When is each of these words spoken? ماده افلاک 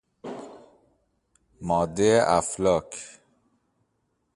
ماده 1.67 2.11
افلاک 2.39 2.91